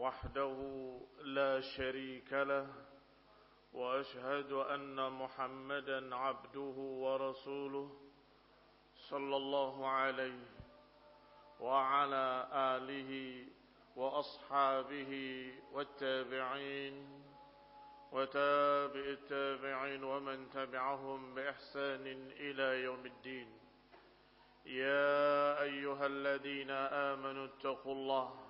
وحده 0.00 0.56
لا 1.22 1.60
شريك 1.60 2.32
له 2.32 2.66
وأشهد 3.72 4.52
أن 4.52 5.12
محمدا 5.12 6.16
عبده 6.16 6.76
ورسوله 7.04 7.90
صلى 9.10 9.36
الله 9.36 9.88
عليه 9.88 10.42
وعلى 11.60 12.48
آله 12.52 13.12
وأصحابه 13.96 15.12
والتابعين 15.72 16.96
وتابع 18.12 19.04
التابعين 19.18 20.04
ومن 20.04 20.50
تبعهم 20.50 21.34
بإحسان 21.34 22.06
إلى 22.40 22.82
يوم 22.84 23.06
الدين. 23.06 23.48
يا 24.66 25.62
أيها 25.62 26.06
الذين 26.06 26.70
آمنوا 27.10 27.46
اتقوا 27.46 27.94
الله 27.94 28.49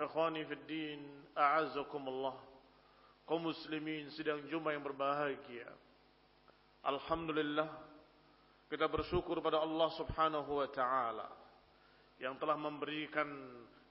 Ikhwani 0.00 0.48
fi 0.48 0.56
din, 0.64 1.00
a'azzakumullah. 1.36 2.32
Kaum 3.28 3.52
muslimin 3.52 4.08
sedang 4.16 4.40
jumpa 4.48 4.72
yang 4.72 4.80
berbahagia. 4.80 5.68
Alhamdulillah 6.80 7.68
kita 8.72 8.88
bersyukur 8.88 9.44
pada 9.44 9.60
Allah 9.60 9.92
Subhanahu 10.00 10.64
wa 10.64 10.68
taala 10.72 11.28
yang 12.16 12.40
telah 12.40 12.56
memberikan 12.56 13.28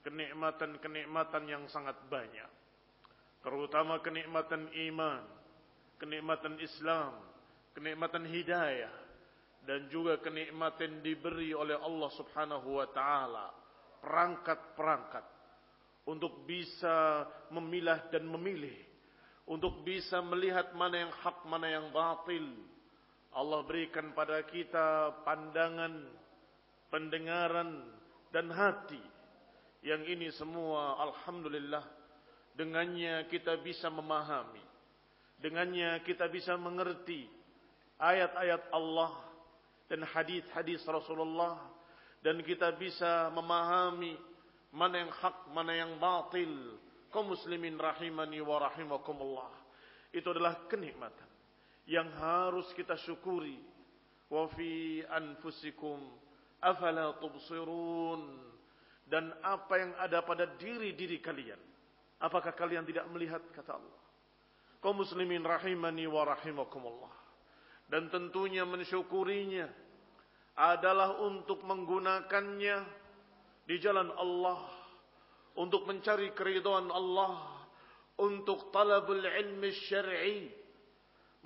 kenikmatan-kenikmatan 0.02 1.46
yang 1.46 1.62
sangat 1.70 1.94
banyak. 2.10 2.50
Terutama 3.40 4.02
kenikmatan 4.02 4.66
iman, 4.90 5.22
kenikmatan 6.02 6.58
Islam, 6.58 7.14
kenikmatan 7.72 8.26
hidayah 8.26 8.92
dan 9.62 9.86
juga 9.92 10.18
kenikmatan 10.18 11.04
diberi 11.06 11.54
oleh 11.54 11.78
Allah 11.78 12.10
Subhanahu 12.18 12.82
wa 12.82 12.88
taala 12.90 13.46
perangkat-perangkat 14.02 15.39
untuk 16.08 16.44
bisa 16.48 17.26
memilah 17.52 18.08
dan 18.08 18.24
memilih, 18.24 18.74
untuk 19.44 19.82
bisa 19.84 20.22
melihat 20.24 20.72
mana 20.72 21.08
yang 21.08 21.12
hak, 21.12 21.38
mana 21.44 21.66
yang 21.68 21.86
batil. 21.92 22.46
Allah 23.30 23.62
berikan 23.62 24.10
pada 24.10 24.42
kita 24.42 25.22
pandangan, 25.22 26.06
pendengaran, 26.90 27.86
dan 28.34 28.50
hati. 28.50 29.00
Yang 29.80 30.02
ini 30.12 30.28
semua 30.34 30.98
Alhamdulillah 30.98 31.84
dengannya 32.58 33.26
kita 33.30 33.58
bisa 33.62 33.88
memahami. 33.88 34.62
Dengannya 35.40 36.04
kita 36.04 36.28
bisa 36.28 36.58
mengerti 36.60 37.24
ayat-ayat 37.96 38.68
Allah 38.76 39.12
dan 39.88 40.04
hadis-hadis 40.04 40.84
Rasulullah 40.84 41.56
dan 42.20 42.44
kita 42.44 42.76
bisa 42.76 43.32
memahami 43.32 44.14
mana 44.70 45.02
yang 45.02 45.12
hak, 45.12 45.36
mana 45.50 45.72
yang 45.74 45.92
batil. 45.98 46.78
Kaum 47.10 47.34
muslimin 47.34 47.74
rahimani 47.74 48.38
wa 48.38 48.62
rahimakumullah. 48.70 49.50
Itu 50.14 50.30
adalah 50.30 50.66
kenikmatan 50.70 51.26
yang 51.90 52.06
harus 52.18 52.70
kita 52.78 52.94
syukuri. 53.02 53.58
Wa 54.30 54.46
fi 54.54 55.02
anfusikum 55.10 55.98
afala 56.62 57.18
tubsirun. 57.18 58.22
Dan 59.10 59.34
apa 59.42 59.74
yang 59.74 59.92
ada 59.98 60.22
pada 60.22 60.46
diri-diri 60.54 61.18
kalian. 61.18 61.58
Apakah 62.22 62.54
kalian 62.54 62.86
tidak 62.86 63.10
melihat 63.10 63.42
kata 63.50 63.74
Allah? 63.74 64.00
Kaum 64.78 65.02
muslimin 65.02 65.42
rahimani 65.42 66.06
wa 66.06 66.22
rahimakumullah. 66.30 67.10
Dan 67.90 68.06
tentunya 68.06 68.62
mensyukurinya 68.62 69.66
adalah 70.54 71.18
untuk 71.26 71.66
menggunakannya 71.66 72.99
di 73.64 73.76
jalan 73.80 74.12
Allah 74.16 74.60
untuk 75.56 75.84
mencari 75.88 76.32
keridhaan 76.36 76.88
Allah 76.88 77.60
untuk 78.20 78.68
talabul 78.72 79.24
ilmi 79.24 79.70
syar'i. 79.88 80.52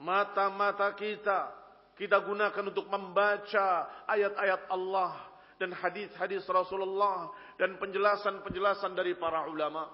Mata-mata 0.02 0.90
kita 0.98 1.54
kita 1.94 2.18
gunakan 2.26 2.64
untuk 2.74 2.90
membaca 2.90 3.86
ayat-ayat 4.10 4.66
Allah 4.66 5.14
dan 5.62 5.70
hadis-hadis 5.70 6.42
Rasulullah 6.50 7.30
dan 7.54 7.78
penjelasan-penjelasan 7.78 8.98
dari 8.98 9.14
para 9.14 9.46
ulama. 9.46 9.86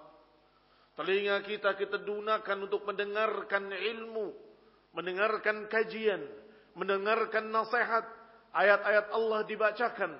Telinga 0.96 1.44
kita 1.44 1.76
kita 1.76 2.00
gunakan 2.00 2.56
untuk 2.64 2.88
mendengarkan 2.88 3.68
ilmu 3.72 4.32
mendengarkan 4.96 5.70
kajian 5.70 6.24
mendengarkan 6.74 7.50
nasihat. 7.50 8.06
Ayat-ayat 8.50 9.14
Allah 9.14 9.46
dibacakan 9.46 10.10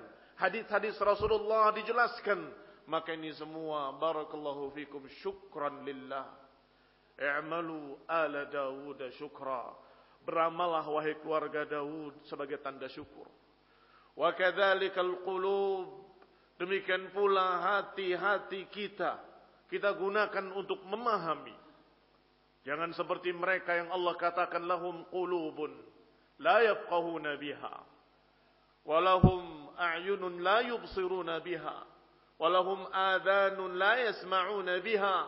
hadis-hadis 0.41 0.97
Rasulullah 0.97 1.69
dijelaskan, 1.77 2.49
maka 2.89 3.13
ini 3.13 3.29
semua 3.37 3.93
barakallahu 4.01 4.73
fikum 4.73 5.05
syukran 5.21 5.85
lillah. 5.85 6.25
I'malu 7.21 8.01
ala 8.09 8.49
Dawud 8.49 8.97
syukra. 9.13 9.77
Beramallah 10.25 10.85
wahai 10.85 11.17
keluarga 11.21 11.65
Daud 11.65 12.25
sebagai 12.25 12.57
tanda 12.61 12.89
syukur. 12.89 13.29
Wa 14.17 14.33
kadzalikal 14.33 15.21
qulub. 15.21 16.01
Demikian 16.57 17.09
pula 17.09 17.57
hati-hati 17.61 18.69
kita 18.69 19.31
kita 19.71 19.95
gunakan 19.95 20.51
untuk 20.51 20.83
memahami. 20.83 21.55
Jangan 22.67 22.91
seperti 22.93 23.31
mereka 23.33 23.73
yang 23.73 23.89
Allah 23.89 24.13
katakan 24.19 24.67
lahum 24.67 25.07
qulubun 25.07 25.71
la 26.43 26.59
yafqahuna 26.59 27.39
biha. 27.39 27.75
Walahum 28.83 29.60
a'yunun 29.77 30.43
la 30.43 30.65
yubsiruna 30.65 31.39
biha 31.39 31.77
walahum 32.41 32.89
adhanun 32.89 33.77
la 33.77 33.93
yasma'una 34.09 34.81
biha. 34.81 35.19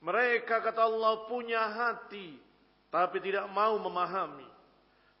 Mereka 0.00 0.64
kata 0.64 0.86
Allah 0.86 1.28
punya 1.28 1.60
hati 1.60 2.38
tapi 2.88 3.20
tidak 3.20 3.50
mau 3.52 3.76
memahami. 3.76 4.48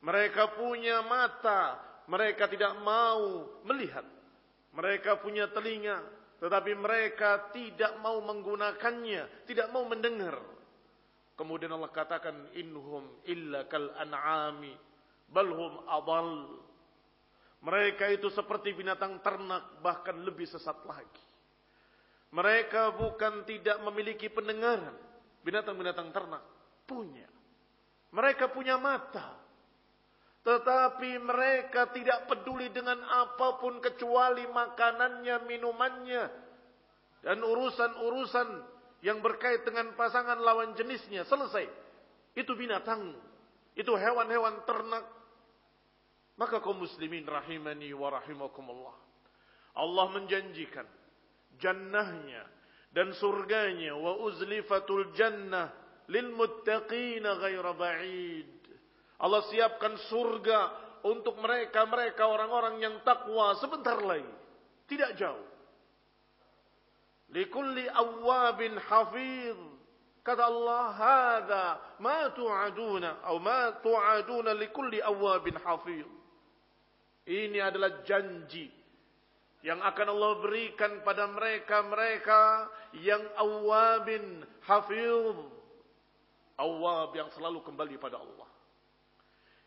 Mereka 0.00 0.56
punya 0.56 1.04
mata 1.04 1.76
mereka 2.08 2.48
tidak 2.48 2.74
mau 2.80 3.46
melihat. 3.66 4.06
Mereka 4.72 5.20
punya 5.20 5.50
telinga 5.50 6.00
tetapi 6.40 6.72
mereka 6.72 7.52
tidak 7.52 8.00
mau 8.00 8.16
menggunakannya 8.24 9.44
tidak 9.44 9.68
mau 9.74 9.84
mendengar. 9.84 10.40
Kemudian 11.36 11.72
Allah 11.72 11.88
katakan 11.88 12.52
innahum 12.52 13.04
illa 13.24 13.64
kal 13.68 13.92
an'ami 13.96 14.72
balhum 15.28 15.84
adall. 15.88 16.60
Mereka 17.60 18.08
itu 18.16 18.32
seperti 18.32 18.72
binatang 18.72 19.20
ternak 19.20 19.84
bahkan 19.84 20.16
lebih 20.24 20.48
sesat 20.48 20.80
lagi. 20.88 21.24
Mereka 22.32 22.96
bukan 22.96 23.44
tidak 23.44 23.82
memiliki 23.84 24.32
pendengaran. 24.32 24.96
Binatang-binatang 25.44 26.08
ternak 26.14 26.44
punya. 26.88 27.28
Mereka 28.10 28.50
punya 28.50 28.80
mata. 28.80 29.36
Tetapi 30.40 31.20
mereka 31.20 31.92
tidak 31.92 32.24
peduli 32.24 32.72
dengan 32.72 32.96
apa 33.04 33.60
pun 33.60 33.76
kecuali 33.84 34.48
makanannya, 34.48 35.36
minumannya. 35.44 36.24
Dan 37.20 37.44
urusan-urusan 37.44 38.48
yang 39.04 39.20
berkait 39.20 39.68
dengan 39.68 39.92
pasangan 39.92 40.40
lawan 40.40 40.72
jenisnya. 40.72 41.28
Selesai. 41.28 41.68
Itu 42.32 42.56
binatang. 42.56 43.12
Itu 43.76 43.92
hewan-hewan 43.92 44.64
ternak. 44.64 45.04
Maka 46.40 46.56
kaum 46.64 46.80
muslimin 46.80 47.28
rahimani 47.28 47.92
wa 47.92 48.16
rahimakumullah. 48.16 48.96
Allah 49.76 50.06
menjanjikan 50.16 50.88
jannahnya 51.60 52.48
dan 52.96 53.12
surganya 53.20 53.92
wa 53.92 54.16
uzlifatul 54.24 55.12
jannah 55.12 55.68
lil 56.08 56.32
muttaqina 56.32 57.36
ghaira 57.44 57.76
ba'id. 57.76 58.48
Allah 59.20 59.44
siapkan 59.52 60.00
surga 60.08 60.60
untuk 61.04 61.36
mereka-mereka 61.44 62.24
orang-orang 62.24 62.80
yang 62.80 62.96
takwa 63.04 63.60
sebentar 63.60 64.00
lagi. 64.00 64.32
Tidak 64.88 65.20
jauh. 65.20 65.44
Likulli 67.36 67.84
awabin 67.84 68.80
hafiz. 68.80 69.60
Kata 70.24 70.48
Allah, 70.48 70.84
"Hada 70.96 71.64
ma 72.00 72.32
tu'aduna 72.32 73.20
atau 73.20 73.36
ma 73.36 73.76
tu'aduna 73.76 74.56
likulli 74.56 75.04
awabin 75.04 75.60
hafiz." 75.60 76.19
Ini 77.30 77.62
adalah 77.62 78.02
janji 78.02 78.66
yang 79.62 79.78
akan 79.78 80.06
Allah 80.10 80.32
berikan 80.42 80.98
pada 81.06 81.30
mereka-mereka 81.30 82.66
yang 82.98 83.22
awabin 83.38 84.42
hafiz. 84.66 85.38
Awab 86.58 87.14
yang 87.14 87.30
selalu 87.32 87.62
kembali 87.62 87.96
pada 88.02 88.18
Allah. 88.18 88.50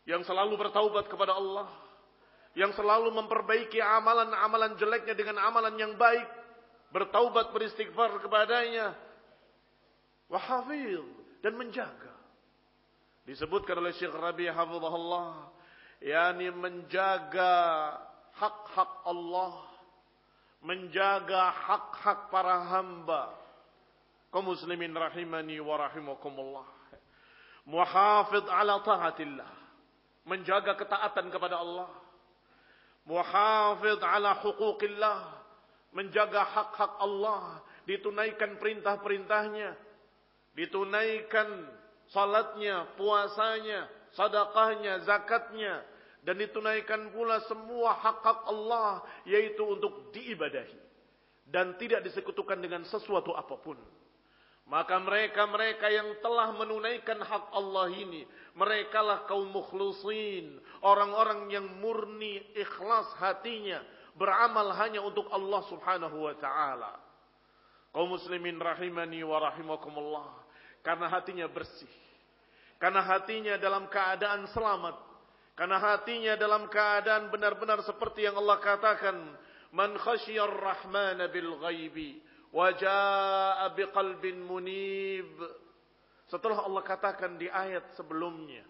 Yang 0.04 0.28
selalu 0.28 0.60
bertaubat 0.60 1.08
kepada 1.08 1.32
Allah, 1.32 1.66
yang 2.52 2.70
selalu 2.76 3.08
memperbaiki 3.16 3.80
amalan-amalan 3.80 4.76
jeleknya 4.76 5.16
dengan 5.16 5.40
amalan 5.40 5.74
yang 5.80 5.96
baik, 5.96 6.28
bertaubat 6.92 7.50
beristighfar 7.56 8.20
kepadanya, 8.20 8.92
wahafil 10.28 11.02
dan 11.40 11.56
menjaga. 11.56 12.12
Disebutkan 13.24 13.80
oleh 13.80 13.96
Syekh 13.96 14.12
Rabi 14.12 14.52
hafizahullah, 14.52 15.48
yakni 16.02 16.50
menjaga 16.54 17.52
hak-hak 18.34 18.92
Allah, 19.06 19.54
menjaga 20.62 21.52
hak-hak 21.52 22.30
para 22.32 22.64
hamba. 22.72 23.34
Kaum 24.32 24.50
muslimin 24.50 24.90
rahimani 24.90 25.62
wa 25.62 25.78
rahimakumullah. 25.78 26.66
Muhafid 27.64 28.44
ala 28.50 28.82
taatillah 28.82 29.64
menjaga 30.24 30.74
ketaatan 30.76 31.28
kepada 31.28 31.60
Allah. 31.60 31.88
Muhafid 33.04 34.00
ala 34.00 34.40
hukukillah, 34.40 35.28
menjaga 35.92 36.40
hak-hak 36.40 36.92
Allah, 37.04 37.60
ditunaikan 37.84 38.56
perintah-perintahnya, 38.56 39.76
ditunaikan 40.56 41.68
salatnya, 42.08 42.88
puasanya, 42.96 43.84
sadaqahnya, 44.14 45.04
zakatnya, 45.04 45.82
dan 46.24 46.40
ditunaikan 46.40 47.12
pula 47.12 47.44
semua 47.44 48.00
hak-hak 48.00 48.48
Allah, 48.48 49.04
yaitu 49.28 49.60
untuk 49.62 50.10
diibadahi. 50.16 50.80
Dan 51.44 51.76
tidak 51.76 52.00
disekutukan 52.08 52.56
dengan 52.56 52.82
sesuatu 52.88 53.36
apa 53.36 53.60
pun. 53.60 53.76
Maka 54.64 54.96
mereka-mereka 54.96 55.92
yang 55.92 56.08
telah 56.24 56.56
menunaikan 56.56 57.20
hak 57.20 57.52
Allah 57.52 57.92
ini, 57.92 58.24
merekalah 58.56 59.28
kaum 59.28 59.52
mukhlisin, 59.52 60.56
orang-orang 60.80 61.52
yang 61.52 61.68
murni 61.84 62.40
ikhlas 62.56 63.12
hatinya, 63.20 63.84
beramal 64.16 64.72
hanya 64.80 65.04
untuk 65.04 65.28
Allah 65.28 65.60
Subhanahu 65.68 66.16
wa 66.16 66.34
taala. 66.40 66.96
Kaum 67.92 68.16
muslimin 68.16 68.56
rahimani 68.56 69.20
wa 69.20 69.36
rahimakumullah, 69.52 70.32
karena 70.80 71.12
hatinya 71.12 71.44
bersih. 71.44 72.03
Karena 72.78 73.00
hatinya 73.02 73.54
dalam 73.56 73.86
keadaan 73.88 74.50
selamat. 74.50 74.96
Karena 75.54 75.78
hatinya 75.78 76.34
dalam 76.34 76.66
keadaan 76.66 77.30
benar-benar 77.30 77.80
seperti 77.86 78.26
yang 78.26 78.34
Allah 78.34 78.58
katakan, 78.58 79.14
"Man 79.70 79.94
khasyiyar 79.94 80.50
rahmana 80.50 81.30
bil 81.30 81.62
ghaibi." 81.62 82.18
Wajaa 82.54 83.66
biqalbin 83.74 84.38
munib. 84.46 85.30
Setelah 86.30 86.62
Allah 86.66 86.82
katakan 86.86 87.34
di 87.34 87.50
ayat 87.50 87.98
sebelumnya 87.98 88.62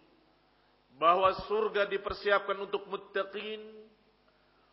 bahwa 0.97 1.33
surga 1.45 1.85
dipersiapkan 1.93 2.65
untuk 2.65 2.89
muttaqin, 2.89 3.61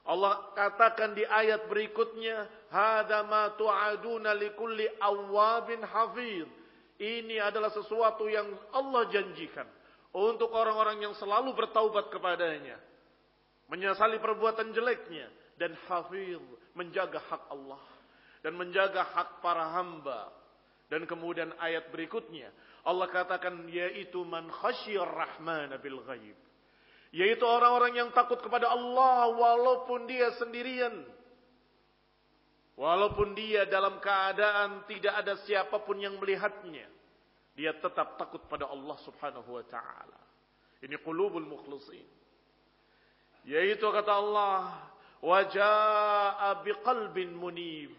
Allah 0.07 0.49
katakan 0.57 1.13
di 1.13 1.21
ayat 1.27 1.69
berikutnya, 1.69 2.47
"Hada 2.73 3.21
ma 3.27 3.53
tu'aduna 3.53 4.33
likulli 4.33 4.87
awwabin 4.97 5.83
hafiz." 5.85 6.60
Ini 7.01 7.41
adalah 7.41 7.73
sesuatu 7.73 8.29
yang 8.29 8.45
Allah 8.77 9.09
janjikan 9.09 9.65
untuk 10.13 10.53
orang-orang 10.53 11.01
yang 11.01 11.17
selalu 11.17 11.57
bertaubat 11.57 12.13
kepadanya, 12.13 12.77
menyesali 13.73 14.21
perbuatan 14.21 14.69
jeleknya 14.69 15.25
dan 15.57 15.73
hafiz 15.89 16.37
menjaga 16.77 17.17
hak 17.25 17.43
Allah 17.49 17.81
dan 18.45 18.53
menjaga 18.53 19.01
hak 19.01 19.41
para 19.41 19.65
hamba. 19.81 20.29
Dan 20.91 21.07
kemudian 21.07 21.55
ayat 21.57 21.87
berikutnya 21.89 22.51
Allah 22.83 23.07
katakan 23.07 23.65
yaitu 23.71 24.21
man 24.27 24.51
khasyir 24.51 25.01
rahman 25.01 25.71
bil 25.79 26.03
ghaib. 26.03 26.37
Yaitu 27.15 27.43
orang-orang 27.43 27.95
yang 27.95 28.09
takut 28.11 28.37
kepada 28.43 28.69
Allah 28.71 29.31
walaupun 29.31 30.05
dia 30.05 30.35
sendirian. 30.37 31.01
Walaupun 32.81 33.37
dia 33.37 33.69
dalam 33.69 34.01
keadaan 34.01 34.89
tidak 34.89 35.13
ada 35.21 35.37
siapa 35.45 35.85
pun 35.85 36.01
yang 36.01 36.17
melihatnya. 36.17 36.89
Dia 37.53 37.77
tetap 37.77 38.17
takut 38.17 38.41
pada 38.49 38.65
Allah 38.73 38.97
subhanahu 39.05 39.53
wa 39.53 39.61
ta'ala. 39.61 40.17
Ini 40.81 40.97
qulubul 41.05 41.45
mukhlisin. 41.45 42.09
Yaitu 43.45 43.85
kata 43.85 44.17
Allah, 44.17 44.81
waja'a 45.21 46.65
biqalbin 46.65 47.37
munib 47.37 47.93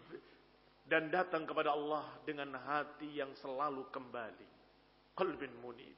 dan 0.83 1.07
datang 1.07 1.47
kepada 1.47 1.71
Allah 1.71 2.03
dengan 2.27 2.51
hati 2.51 3.23
yang 3.23 3.31
selalu 3.39 3.87
kembali. 3.87 4.51
Qalbin 5.15 5.63
munib. 5.63 5.95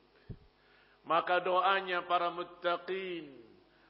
Maka 1.09 1.41
doanya 1.41 2.05
para 2.05 2.29
muttaqin 2.29 3.33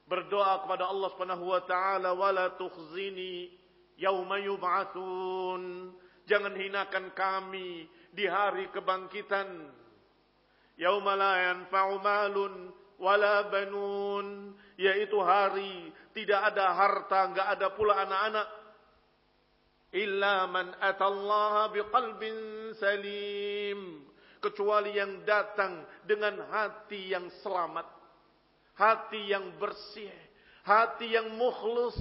berdoa 0.07 0.63
kepada 0.63 0.87
Allah 0.87 1.11
Subhanahu 1.11 1.51
wa 1.51 1.61
taala 1.67 2.15
wala 2.15 2.55
tukhzini 2.55 3.64
yauma 3.99 4.39
yub'atsun. 4.39 5.91
Jangan 6.25 6.57
hinakan 6.57 7.13
kami 7.13 7.85
di 8.11 8.25
hari 8.25 8.71
kebangkitan. 8.73 9.69
Yauma 10.75 11.15
la 11.15 11.33
yanfa'u 11.51 12.01
malun 12.01 12.53
wala 12.99 13.47
banun, 13.51 14.55
yaitu 14.79 15.19
hari 15.19 15.91
tidak 16.15 16.51
ada 16.51 16.71
harta, 16.75 17.19
enggak 17.27 17.47
ada 17.59 17.67
pula 17.75 17.93
anak-anak. 18.07 18.47
Illa 19.95 20.47
man 20.51 20.75
atallaha 20.79 21.71
biqalbin 21.71 22.35
salim. 22.75 24.03
Kecuali 24.43 24.93
yang 24.93 25.25
datang 25.25 25.87
dengan 26.05 26.37
hati 26.51 27.15
yang 27.15 27.31
selamat. 27.41 27.87
Hati 28.75 29.31
yang 29.31 29.55
bersih. 29.55 30.11
Hati 30.67 31.15
yang 31.15 31.33
mukhlus 31.39 31.95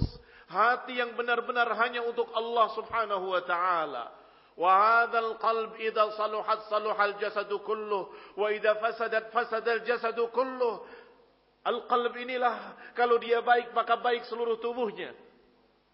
hati 0.49 1.01
yang 1.01 1.17
benar-benar 1.17 1.69
hanya 1.79 2.05
untuk 2.05 2.29
Allah 2.33 2.67
Subhanahu 2.77 3.25
wa 3.33 3.41
taala 3.45 4.05
qalb 5.41 5.75
idza 5.81 6.15
saluhat 6.15 6.71
saluhal 6.71 7.17
jasadu 7.19 7.59
kulluh 7.65 8.07
wa 8.39 8.47
idza 8.53 8.77
fasadat 8.79 9.33
fasadal 9.33 9.83
jasadu 9.83 10.31
kulluh 10.31 10.85
al 11.65 11.83
qalb 11.89 12.13
inilah 12.15 12.77
kalau 12.95 13.19
dia 13.19 13.43
baik 13.43 13.73
maka 13.75 13.99
baik 13.99 14.23
seluruh 14.29 14.61
tubuhnya 14.61 15.11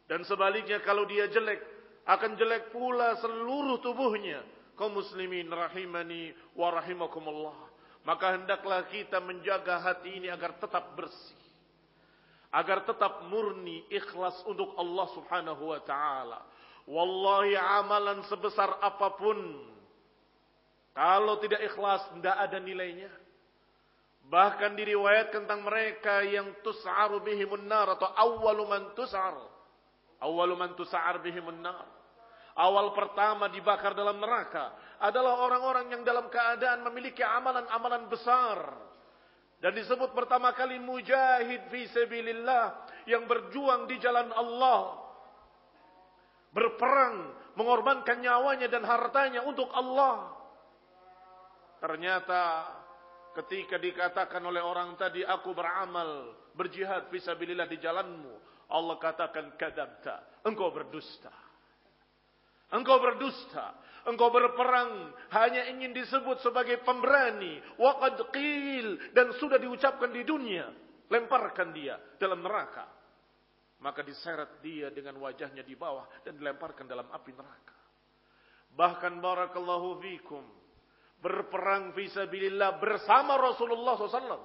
dan 0.06 0.28
sebaliknya 0.28 0.84
kalau 0.84 1.08
dia 1.08 1.32
jelek 1.32 1.72
akan 2.08 2.34
jelek 2.38 2.74
pula 2.74 3.18
seluruh 3.22 3.78
tubuhnya. 3.84 4.42
Kaum 4.74 4.98
muslimin 4.98 5.52
rahimani 5.52 6.34
wa 6.58 6.74
rahimakumullah. 6.74 7.58
Maka 8.02 8.34
hendaklah 8.34 8.90
kita 8.90 9.22
menjaga 9.22 9.78
hati 9.78 10.18
ini 10.18 10.28
agar 10.28 10.58
tetap 10.58 10.98
bersih. 10.98 11.41
Agar 12.52 12.84
tetap 12.84 13.32
murni, 13.32 13.88
ikhlas 13.88 14.36
untuk 14.44 14.76
Allah 14.76 15.08
subhanahu 15.16 15.72
wa 15.72 15.80
ta'ala. 15.88 16.40
Wallahi 16.84 17.56
amalan 17.56 18.28
sebesar 18.28 18.76
apa 18.84 19.16
pun. 19.16 19.40
Kalau 20.92 21.40
tidak 21.40 21.64
ikhlas, 21.64 22.04
tidak 22.20 22.36
ada 22.36 22.60
nilainya. 22.60 23.08
Bahkan 24.28 24.76
diriwayatkan 24.76 25.48
tentang 25.48 25.64
mereka 25.64 26.24
yang 26.28 26.52
tus'aru 26.64 27.24
bihimun 27.24 27.68
nar 27.68 27.96
atau 27.96 28.12
awwalu 28.12 28.68
man 28.68 28.84
tus'ar. 29.00 29.40
Awwalu 30.20 30.56
man 30.60 30.72
tus'ar 30.76 31.24
bihimun 31.24 31.64
nar. 31.64 31.88
Awal 32.52 32.92
pertama 32.92 33.48
dibakar 33.48 33.96
dalam 33.96 34.20
neraka 34.20 34.76
adalah 35.00 35.40
orang-orang 35.48 35.88
yang 35.96 36.04
dalam 36.04 36.28
keadaan 36.28 36.84
memiliki 36.84 37.24
amalan-amalan 37.24 38.12
besar. 38.12 38.91
Dan 39.62 39.78
disebut 39.78 40.18
pertama 40.18 40.58
kali 40.58 40.82
mujahid 40.82 41.70
fi 41.70 41.86
sabilillah 41.94 42.90
yang 43.06 43.30
berjuang 43.30 43.86
di 43.86 44.02
jalan 44.02 44.34
Allah. 44.34 44.98
Berperang, 46.50 47.32
mengorbankan 47.56 48.26
nyawanya 48.26 48.68
dan 48.68 48.82
hartanya 48.84 49.46
untuk 49.46 49.70
Allah. 49.70 50.34
Ternyata 51.78 52.42
ketika 53.38 53.78
dikatakan 53.78 54.42
oleh 54.44 54.60
orang 54.60 54.98
tadi 54.98 55.22
aku 55.22 55.54
beramal, 55.54 56.36
berjihad 56.58 57.08
fisabilillah 57.14 57.70
di 57.70 57.78
jalanmu, 57.80 58.34
Allah 58.72 58.96
katakan 58.98 59.56
kadabta, 59.56 60.42
engkau 60.48 60.72
berdusta. 60.74 61.32
Engkau 62.72 63.04
berdusta, 63.04 63.76
engkau 64.10 64.34
berperang 64.34 65.14
hanya 65.34 65.70
ingin 65.70 65.94
disebut 65.94 66.42
sebagai 66.42 66.82
pemberani, 66.82 67.62
waqad 67.78 68.18
qil 68.34 69.12
dan 69.14 69.36
sudah 69.38 69.62
diucapkan 69.62 70.10
di 70.10 70.26
dunia, 70.26 70.70
lemparkan 71.12 71.76
dia 71.76 72.00
dalam 72.18 72.42
neraka. 72.42 72.88
Maka 73.82 74.06
diseret 74.06 74.62
dia 74.62 74.94
dengan 74.94 75.18
wajahnya 75.18 75.66
di 75.66 75.74
bawah 75.74 76.06
dan 76.22 76.38
dilemparkan 76.38 76.86
dalam 76.86 77.10
api 77.10 77.34
neraka. 77.34 77.78
Bahkan 78.78 79.18
barakallahu 79.18 79.98
fikum 80.00 80.46
berperang 81.22 81.94
fisabilillah 81.94 82.82
bersama 82.82 83.38
Rasulullah 83.38 83.98
SAW. 83.98 84.42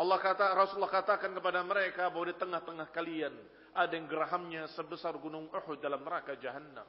Allah 0.00 0.18
kata 0.22 0.56
Rasulullah 0.56 0.92
katakan 0.92 1.36
kepada 1.36 1.60
mereka 1.60 2.08
bahwa 2.08 2.26
di 2.30 2.36
tengah-tengah 2.40 2.88
kalian 2.88 3.34
ada 3.74 3.92
yang 3.92 4.06
gerahamnya 4.06 4.64
sebesar 4.72 5.16
gunung 5.20 5.52
Uhud 5.52 5.78
dalam 5.82 6.00
neraka 6.00 6.40
jahanam. 6.40 6.86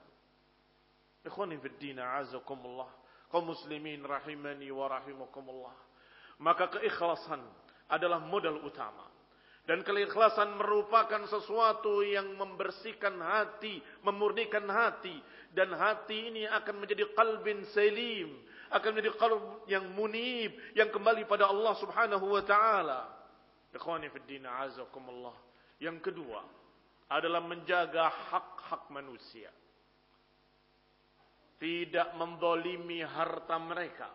Ikhwani 1.21 1.57
fid 1.61 1.77
din 1.77 1.99
azakumullah. 2.01 2.89
Kaum 3.31 3.47
muslimin 3.47 4.03
rahimani 4.03 4.67
wa 4.73 4.91
rahimakumullah. 4.91 5.75
Maka 6.41 6.67
keikhlasan 6.73 7.39
adalah 7.87 8.19
modal 8.19 8.59
utama. 8.65 9.07
Dan 9.61 9.85
keikhlasan 9.85 10.57
merupakan 10.57 11.21
sesuatu 11.29 12.01
yang 12.01 12.33
membersihkan 12.33 13.13
hati, 13.21 13.77
memurnikan 14.01 14.65
hati. 14.65 15.13
Dan 15.53 15.71
hati 15.77 16.33
ini 16.33 16.43
akan 16.49 16.81
menjadi 16.81 17.05
qalbin 17.13 17.61
selim. 17.71 18.41
Akan 18.73 18.97
menjadi 18.97 19.13
qalb 19.21 19.67
yang 19.69 19.85
munib, 19.93 20.55
yang 20.73 20.89
kembali 20.89 21.29
pada 21.29 21.47
Allah 21.51 21.77
subhanahu 21.77 22.25
wa 22.33 22.41
ta'ala. 22.41 23.01
Ikhwani 23.71 24.09
fid 24.09 24.25
din 24.27 24.43
azakumullah. 24.49 25.35
Yang 25.77 26.09
kedua, 26.09 26.41
adalah 27.11 27.43
menjaga 27.43 28.07
hak-hak 28.31 28.87
manusia. 28.89 29.51
Tidak 31.61 32.17
mendolimi 32.17 33.05
harta 33.05 33.61
mereka. 33.61 34.09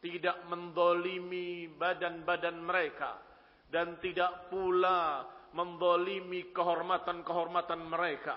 Tidak 0.00 0.48
mendolimi 0.48 1.68
badan-badan 1.68 2.56
mereka. 2.64 3.20
Dan 3.68 4.00
tidak 4.00 4.48
pula 4.48 5.28
mendolimi 5.52 6.48
kehormatan-kehormatan 6.56 7.80
mereka. 7.84 8.36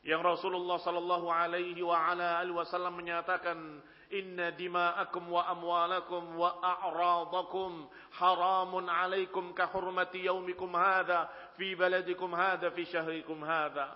Yang 0.00 0.22
Rasulullah 0.24 0.80
sallallahu 0.80 1.28
alaihi 1.28 1.84
wasallam 1.84 2.96
menyatakan 2.96 3.84
inna 4.10 4.50
dima'akum 4.56 5.28
wa 5.28 5.44
amwalakum 5.52 6.40
wa 6.40 6.56
a'radakum 6.56 7.84
haramun 8.16 8.88
alaikum 8.88 9.52
ka 9.52 9.68
hurmati 9.68 10.24
yaumikum 10.24 10.72
hadha 10.72 11.28
fi 11.60 11.76
baladikum 11.76 12.32
hadha 12.32 12.72
fi 12.72 12.88
syahrikum 12.88 13.44
hadha 13.44 13.92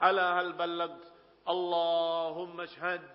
ala 0.00 0.42
hal 0.42 0.56
ballagt 0.58 1.17
Allahumma 1.48 2.68
shahad 2.68 3.08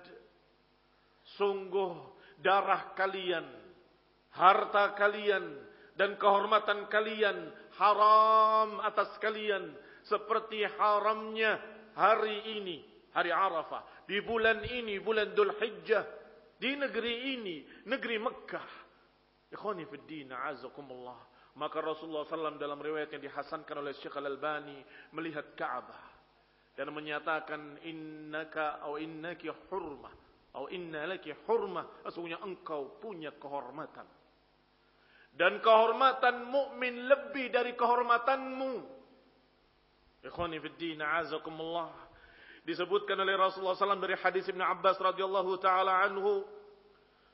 sungguh 1.38 1.94
darah 2.42 2.98
kalian 2.98 3.46
harta 4.34 4.98
kalian 4.98 5.46
dan 5.94 6.18
kehormatan 6.18 6.90
kalian 6.90 7.54
haram 7.78 8.82
atas 8.82 9.14
kalian 9.22 9.70
seperti 10.02 10.66
haramnya 10.66 11.62
hari 11.94 12.58
ini 12.58 12.82
hari 13.14 13.30
Arafah 13.30 14.04
di 14.10 14.20
bulan 14.20 14.66
ini, 14.68 15.00
bulan 15.00 15.32
Dhul 15.32 15.54
Hijjah, 15.56 16.04
di 16.60 16.76
negeri 16.76 17.38
ini, 17.38 17.56
negeri 17.88 18.18
Mekah. 18.20 18.70
Ikhwani 19.54 19.86
fi 19.86 19.98
din, 20.04 20.34
azakumullah. 20.34 21.32
Maka 21.54 21.78
Rasulullah 21.86 22.26
SAW 22.26 22.58
dalam 22.58 22.82
riwayat 22.82 23.14
yang 23.14 23.30
dihasankan 23.30 23.78
oleh 23.78 23.94
Syekh 24.02 24.18
Al-Albani 24.18 24.82
melihat 25.14 25.54
Ka'bah 25.54 26.13
dan 26.74 26.90
menyatakan 26.90 27.78
innaka 27.86 28.82
atau 28.82 28.98
innaki 28.98 29.50
hurmah. 29.70 30.14
Atau 30.54 30.70
inna 30.70 31.10
laki 31.10 31.34
hurmah. 31.46 32.06
Sesungguhnya 32.06 32.42
engkau 32.42 32.98
punya 33.02 33.34
kehormatan. 33.38 34.06
Dan 35.34 35.62
kehormatan 35.66 36.46
mukmin 36.46 37.10
lebih 37.10 37.50
dari 37.50 37.74
kehormatanmu. 37.74 38.74
Ikhwani 40.24 40.62
fid 40.62 40.78
din 40.78 41.02
azakumullah 41.02 41.90
disebutkan 42.64 43.20
oleh 43.20 43.36
Rasulullah 43.36 43.76
SAW 43.76 44.00
dari 44.00 44.16
hadis 44.16 44.48
Ibn 44.48 44.64
Abbas 44.64 44.96
radhiyallahu 44.96 45.60
taala 45.60 46.08
anhu 46.08 46.48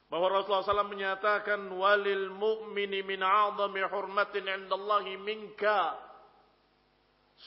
bahwa 0.10 0.26
Rasulullah 0.34 0.66
SAW 0.66 0.90
menyatakan 0.90 1.70
walil 1.70 2.34
mu'mini 2.34 3.06
min 3.06 3.22
'azami 3.22 3.86
hurmatin 3.86 4.42
'indallahi 4.42 5.22
minka 5.22 6.09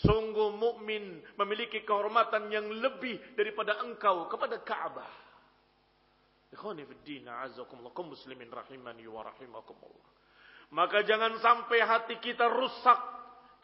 sungguh 0.00 0.56
mukmin 0.56 1.20
memiliki 1.36 1.84
kehormatan 1.84 2.48
yang 2.48 2.64
lebih 2.64 3.36
daripada 3.36 3.84
engkau 3.84 4.24
kepada 4.32 4.56
Ka'bah 4.64 5.22
ikhwani 6.52 6.84
fid 6.84 7.02
din 7.02 7.24
a'azzakumullah 7.24 7.96
kum 7.96 8.12
muslimin 8.12 8.52
rahimani 8.52 9.08
wa 9.08 9.24
rahimakumullah. 9.24 10.10
Maka 10.72 11.04
jangan 11.04 11.40
sampai 11.40 11.80
hati 11.84 12.16
kita 12.20 12.48
rusak 12.48 13.00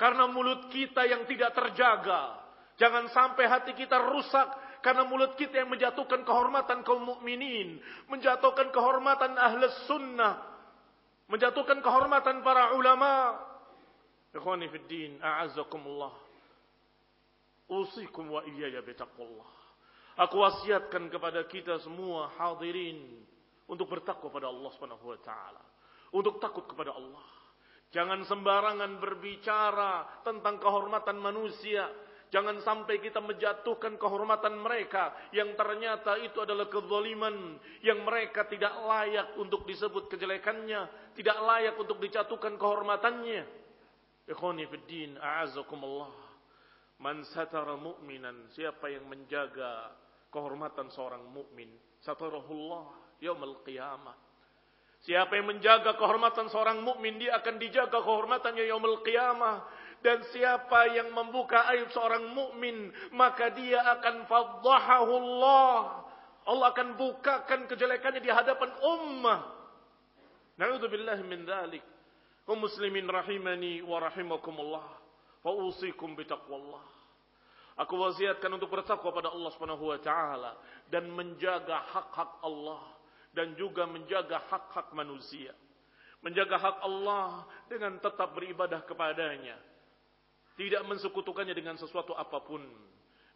karena 0.01 0.29
mulut 0.29 0.73
kita 0.73 1.05
yang 1.05 1.29
tidak 1.29 1.53
terjaga. 1.53 2.41
Jangan 2.81 3.13
sampai 3.13 3.45
hati 3.49 3.73
kita 3.77 3.97
rusak 4.13 4.49
karena 4.81 5.05
mulut 5.05 5.37
kita 5.37 5.65
yang 5.65 5.71
menjatuhkan 5.73 6.23
kehormatan 6.25 6.85
kaum 6.85 7.03
mukminin, 7.05 7.81
menjatuhkan 8.09 8.71
kehormatan 8.71 9.35
ahlus 9.37 9.75
sunnah, 9.89 10.41
menjatuhkan 11.29 11.81
kehormatan 11.85 12.41
para 12.45 12.77
ulama. 12.77 13.37
Ikhwani 14.39 14.71
fid 14.71 14.87
din, 14.87 15.13
a'azzakumullah. 15.19 16.15
Usikum 17.69 18.31
wa 18.33 18.47
iyaya 18.47 18.81
bitaqullah. 18.81 19.51
Aku 20.19 20.41
wasiatkan 20.41 21.11
kepada 21.11 21.43
kita 21.47 21.79
semua 21.83 22.31
hadirin 22.39 23.23
untuk 23.69 23.91
bertakwa 23.91 24.31
pada 24.31 24.49
Allah 24.49 24.71
Subhanahu 24.75 25.05
wa 25.05 25.19
taala, 25.21 25.63
untuk 26.15 26.39
takut 26.39 26.65
kepada 26.65 26.95
Allah. 26.95 27.27
Jangan 27.91 28.25
sembarangan 28.25 28.99
berbicara 28.99 30.23
tentang 30.25 30.59
kehormatan 30.63 31.19
manusia, 31.19 31.87
Jangan 32.29 32.61
sampai 32.61 33.01
kita 33.01 33.25
menjatuhkan 33.25 33.97
kehormatan 33.97 34.61
mereka 34.61 35.17
yang 35.33 35.57
ternyata 35.57 36.21
itu 36.21 36.37
adalah 36.45 36.69
kezaliman 36.69 37.57
yang 37.81 38.05
mereka 38.05 38.45
tidak 38.45 38.69
layak 38.85 39.33
untuk 39.41 39.65
disebut 39.65 40.13
kejelekannya, 40.13 40.93
tidak 41.17 41.39
layak 41.41 41.75
untuk 41.81 41.97
dijatuhkan 41.97 42.61
kehormatannya. 42.61 43.68
Ikhwani 44.29 44.69
fid 44.69 44.85
din, 44.85 45.11
a'azzakumullah. 45.17 46.13
Man 47.01 47.25
satara 47.33 47.79
mu'minan, 47.81 48.53
siapa 48.53 48.93
yang 48.93 49.09
menjaga 49.09 49.95
kehormatan 50.29 50.93
seorang 50.93 51.25
mukmin, 51.33 51.71
satarahullah 52.05 52.93
yaumil 53.25 53.65
qiyamah. 53.65 54.17
Siapa 54.99 55.39
yang 55.39 55.47
menjaga 55.47 55.95
kehormatan 55.95 56.51
seorang 56.51 56.83
mukmin, 56.83 57.23
dia 57.23 57.39
akan 57.39 57.57
dijaga 57.57 58.03
kehormatannya 58.03 58.67
yaumul 58.67 59.01
qiyamah 59.07 59.63
dan 60.03 60.23
siapa 60.31 60.95
yang 60.95 61.11
membuka 61.11 61.67
aib 61.75 61.91
seorang 61.91 62.31
mukmin 62.31 62.95
maka 63.11 63.51
dia 63.51 63.83
akan 63.99 64.31
fadhahu 64.31 65.13
Allah 65.19 66.07
Allah 66.47 66.67
akan 66.71 66.95
bukakan 66.95 67.67
kejelekannya 67.67 68.23
di 68.23 68.31
hadapan 68.31 68.71
ummah 68.79 69.59
Na'udzubillah 70.59 71.19
min 71.27 71.43
dzalik 71.47 71.83
muslimin 72.57 73.09
rahimani 73.09 73.83
wa 73.83 74.01
rahimakumullah 74.01 74.87
fa 75.43 75.51
usikum 75.53 76.17
bitaqwallah 76.17 76.99
Aku 77.79 77.95
wasiatkan 77.95 78.51
untuk 78.51 78.75
bertakwa 78.75 79.15
pada 79.15 79.31
Allah 79.31 79.55
Subhanahu 79.55 79.95
wa 79.95 79.99
taala 80.03 80.59
dan 80.91 81.07
menjaga 81.15 81.79
hak-hak 81.95 82.43
Allah 82.43 82.83
dan 83.31 83.55
juga 83.55 83.87
menjaga 83.87 84.43
hak-hak 84.51 84.91
manusia. 84.99 85.55
Menjaga 86.19 86.59
hak 86.59 86.77
Allah 86.83 87.47
dengan 87.71 87.95
tetap 88.03 88.35
beribadah 88.35 88.83
kepadanya. 88.83 89.55
Tidak 90.59 90.83
mensekutukannya 90.91 91.55
dengan 91.55 91.79
sesuatu 91.79 92.19
apa 92.19 92.43
pun. 92.43 92.67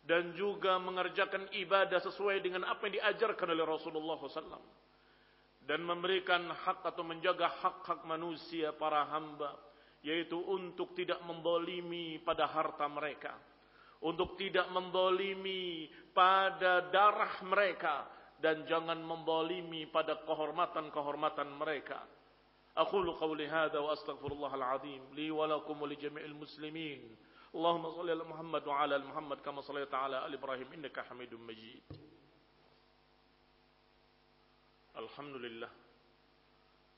Dan 0.03 0.35
juga 0.35 0.83
mengerjakan 0.83 1.47
ibadah 1.55 2.03
sesuai 2.03 2.43
dengan 2.43 2.67
apa 2.67 2.91
yang 2.91 2.99
diajarkan 2.99 3.47
oleh 3.47 3.63
Rasulullah 3.63 4.19
SAW 4.19 4.59
dan 5.67 5.83
memberikan 5.87 6.51
hak 6.51 6.83
atau 6.83 7.07
menjaga 7.07 7.49
hak-hak 7.63 8.03
manusia 8.07 8.75
para 8.75 9.07
hamba 9.11 9.55
yaitu 10.03 10.35
untuk 10.35 10.99
tidak 10.99 11.23
membolimi 11.23 12.19
pada 12.27 12.51
harta 12.51 12.91
mereka 12.91 13.39
untuk 14.03 14.35
tidak 14.35 14.67
membolimi 14.75 15.87
pada 16.11 16.91
darah 16.91 17.39
mereka 17.47 18.11
dan 18.43 18.67
jangan 18.67 18.99
membolimi 18.99 19.87
pada 19.87 20.19
kehormatan-kehormatan 20.27 21.47
mereka. 21.55 22.03
Aqulu 22.75 23.15
qawli 23.15 23.47
hadha 23.47 23.79
wa 23.79 23.95
astaghfirullahal 23.95 24.67
azim 24.75 25.03
li 25.15 25.31
wa 25.31 25.47
muslimin. 26.35 27.15
Allahumma 27.53 27.95
salli 27.95 28.11
ala 28.11 28.25
Muhammad 28.27 28.63
wa 28.67 28.75
ala 28.83 28.97
Muhammad 28.99 29.39
kama 29.45 29.63
sallaita 29.63 29.95
ala 29.95 30.27
Ibrahim 30.27 30.67
innaka 30.75 31.07
Hamidum 31.07 31.39
Majid. 31.47 32.12
الحمد 34.93 35.37
لله 35.37 35.71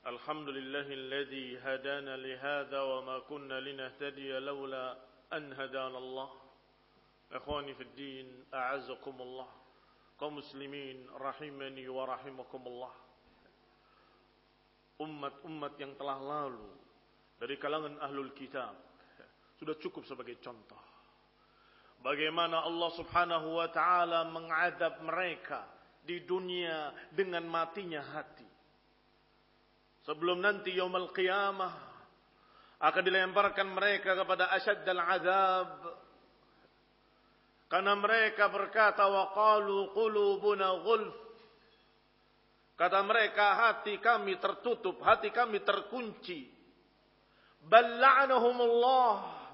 الحمد 0.07 0.49
لله 0.49 0.87
الذي 0.93 1.47
هدانا 1.63 2.17
لهذا 2.17 2.81
وما 2.81 3.19
كنا 3.19 3.59
لنهتدي 3.59 4.39
لولا 4.39 4.97
أن 5.33 5.53
هدانا 5.53 5.97
الله 5.97 6.29
إخواني 7.31 7.73
في 7.73 7.83
الدين 7.83 8.45
أعزكم 8.53 9.15
الله 9.21 9.47
كمسلمين 10.19 11.07
رحمني 11.15 11.87
ورحمكم 11.87 12.61
الله 12.67 12.93
umat-umat 14.95 15.75
yang 15.79 15.91
telah 15.95 16.19
lalu 16.19 16.71
dari 17.39 17.55
kalangan 17.59 17.99
ahlul 17.99 18.31
kitab 18.31 18.75
sudah 19.59 19.75
cukup 19.75 20.07
sebagai 20.07 20.39
contoh. 20.39 20.79
Bagaimana 21.99 22.63
Allah 22.63 22.91
subhanahu 22.95 23.59
wa 23.59 23.67
ta'ala 23.67 24.23
mengadab 24.31 25.03
mereka 25.03 25.74
di 26.05 26.21
dunia 26.23 26.93
dengan 27.11 27.43
matinya 27.49 27.99
hati. 28.01 28.47
Sebelum 30.05 30.37
nanti 30.37 30.77
yaumul 30.77 31.09
qiyamah 31.09 31.73
akan 32.77 33.03
dilemparkan 33.03 33.73
mereka 33.73 34.13
kepada 34.13 34.53
asyad 34.53 34.85
dan 34.85 35.01
azab. 35.01 35.69
Karena 37.65 37.97
mereka 37.97 38.45
berkata 38.53 39.09
wa 39.09 39.33
qalu 39.33 39.89
qulubuna 39.97 40.85
ghulf 40.85 41.25
Kata 42.75 42.99
mereka 43.07 43.55
hati 43.55 44.03
kami 44.03 44.35
tertutup, 44.35 44.99
hati 44.99 45.31
kami 45.31 45.63
terkunci. 45.63 46.43
Balla'anahumullah 47.63 49.11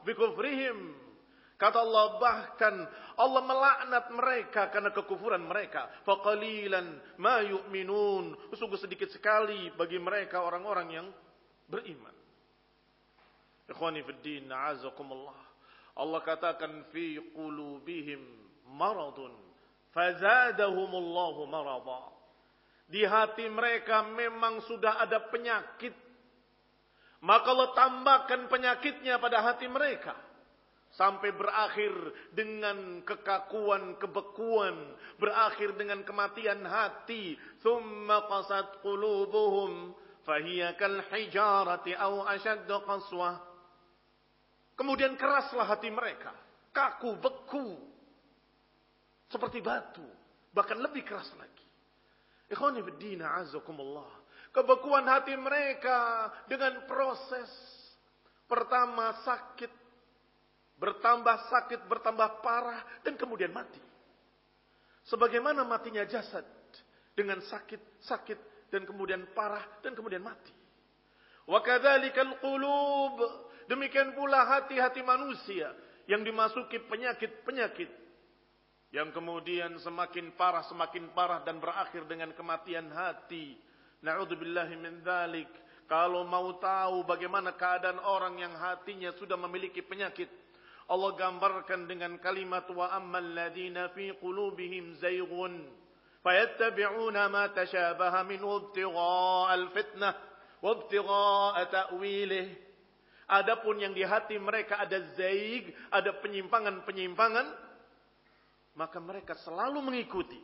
bikufrihim. 0.09 0.77
Kata 1.61 1.77
Allah 1.77 2.17
bahkan 2.17 2.73
Allah 3.21 3.41
melaknat 3.45 4.09
mereka 4.17 4.73
karena 4.73 4.89
kekufuran 4.89 5.45
mereka. 5.45 5.93
Faqalilan 6.09 6.97
ma 7.21 7.37
yu'minun. 7.45 8.33
Sungguh 8.57 8.81
sedikit 8.81 9.13
sekali 9.13 9.69
bagi 9.77 10.01
mereka 10.01 10.41
orang-orang 10.41 10.89
yang 10.89 11.07
beriman. 11.69 12.17
Ikhwani 13.69 14.01
fid 14.01 14.19
din, 14.25 14.49
a'azakumullah. 14.49 15.37
Allah 16.01 16.19
katakan 16.25 16.89
fi 16.89 17.21
qulubihim 17.37 18.25
maradun 18.73 19.29
fazadahumullahu 19.93 21.45
marada. 21.45 22.09
Di 22.89 23.05
hati 23.05 23.45
mereka 23.53 24.01
memang 24.09 24.65
sudah 24.65 24.97
ada 24.97 25.29
penyakit. 25.29 25.93
Maka 27.21 27.53
Allah 27.53 27.69
tambahkan 27.77 28.49
penyakitnya 28.49 29.21
pada 29.21 29.45
hati 29.45 29.69
mereka. 29.69 30.30
Sampai 30.91 31.31
berakhir 31.31 31.91
dengan 32.35 32.99
kekakuan, 33.07 33.95
kebekuan. 33.95 34.75
Berakhir 35.15 35.79
dengan 35.79 36.03
kematian 36.03 36.67
hati. 36.67 37.39
Thumma 37.63 38.27
qasat 38.27 38.83
qulubuhum. 38.83 39.95
Fahiyya 40.27 40.75
kal 40.75 40.99
hijarati 41.09 41.95
au 41.95 42.27
asyaddu 42.27 42.75
qaswah. 42.83 43.39
Kemudian 44.75 45.15
keraslah 45.15 45.65
hati 45.65 45.87
mereka. 45.87 46.35
Kaku, 46.75 47.19
beku. 47.19 47.67
Seperti 49.31 49.63
batu. 49.63 50.03
Bahkan 50.51 50.77
lebih 50.83 51.07
keras 51.07 51.31
lagi. 51.39 51.67
Ikhwani 52.51 52.83
fiddina 52.83 53.39
azakumullah. 53.39 54.11
Kebekuan 54.51 55.07
hati 55.07 55.31
mereka 55.39 56.27
dengan 56.51 56.83
proses 56.83 57.47
pertama 58.51 59.15
sakit, 59.23 59.71
bertambah 60.81 61.37
sakit, 61.53 61.85
bertambah 61.85 62.41
parah 62.41 62.81
dan 63.05 63.13
kemudian 63.13 63.53
mati. 63.53 63.77
Sebagaimana 65.05 65.61
matinya 65.61 66.01
jasad 66.09 66.41
dengan 67.13 67.37
sakit, 67.45 68.01
sakit 68.01 68.39
dan 68.73 68.89
kemudian 68.89 69.29
parah 69.37 69.61
dan 69.85 69.93
kemudian 69.93 70.25
mati. 70.25 70.49
Wa 71.45 71.61
kadzalikal 71.61 72.41
qulub, 72.41 73.21
demikian 73.69 74.17
pula 74.17 74.41
hati-hati 74.57 75.05
manusia 75.05 75.69
yang 76.09 76.25
dimasuki 76.25 76.81
penyakit-penyakit 76.89 78.01
yang 78.91 79.13
kemudian 79.15 79.79
semakin 79.79 80.35
parah 80.35 80.67
semakin 80.67 81.13
parah 81.15 81.45
dan 81.47 81.61
berakhir 81.61 82.03
dengan 82.09 82.33
kematian 82.35 82.91
hati. 82.91 83.55
Na'udzubillahi 84.01 84.75
min. 84.81 84.99
Kalau 85.87 86.23
mau 86.23 86.55
tahu 86.59 87.03
bagaimana 87.03 87.55
keadaan 87.55 87.99
orang 87.99 88.39
yang 88.39 88.55
hatinya 88.55 89.11
sudah 89.19 89.35
memiliki 89.35 89.83
penyakit, 89.83 90.27
Allah 90.91 91.15
gambarkan 91.15 91.87
dengan 91.87 92.19
kalimat 92.19 92.67
wa 92.75 92.91
ammal 92.91 93.23
ladina 93.23 93.87
fi 93.95 94.11
qulubihim 94.19 94.99
zayghun 94.99 95.63
fayattabi'una 96.19 97.31
ma 97.31 97.47
tashabaha 97.55 98.27
min 98.27 98.43
ibtigha'al 98.43 99.71
fitnah 99.71 100.13
wa 100.59 100.69
ibtigha'a 100.75 101.61
ta'wilih. 101.71 102.47
Adapun 103.31 103.79
yang 103.79 103.95
di 103.95 104.03
hati 104.03 104.35
mereka 104.35 104.83
ada 104.83 104.99
zaig, 105.15 105.71
ada 105.87 106.11
penyimpangan-penyimpangan, 106.19 107.47
maka 108.75 108.99
mereka 108.99 109.39
selalu 109.39 109.79
mengikuti 109.79 110.39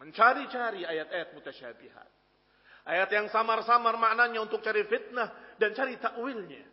mencari-cari 0.00 0.82
ayat-ayat 0.82 1.30
mutasyabihat 1.36 2.10
ayat 2.90 3.08
yang 3.12 3.30
samar-samar 3.30 3.94
maknanya 4.00 4.42
untuk 4.42 4.64
cari 4.64 4.82
fitnah 4.88 5.30
dan 5.60 5.76
cari 5.76 5.94
takwilnya 6.00 6.71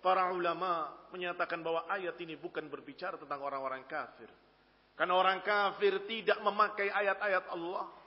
para 0.00 0.32
ulama 0.32 0.90
menyatakan 1.12 1.60
bahwa 1.60 1.86
ayat 1.86 2.16
ini 2.22 2.34
bukan 2.34 2.66
berbicara 2.66 3.20
tentang 3.20 3.40
orang-orang 3.42 3.84
kafir 3.86 4.28
karena 4.96 5.14
orang 5.16 5.40
kafir 5.44 6.04
tidak 6.08 6.38
memakai 6.42 6.90
ayat-ayat 6.90 7.46
Allah 7.52 8.00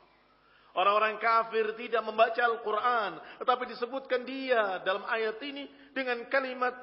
Orang-orang 0.73 1.21
kafir 1.21 1.77
tidak 1.77 2.01
membaca 2.01 2.41
Al-Quran. 2.41 3.21
Tetapi 3.37 3.63
disebutkan 3.69 4.25
dia 4.25 4.81
dalam 4.81 5.05
ayat 5.05 5.37
ini 5.45 5.69
dengan 5.93 6.25
kalimat 6.33 6.73